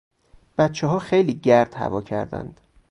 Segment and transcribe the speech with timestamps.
[0.57, 2.59] بچهها خیلی گرد هوا کردند.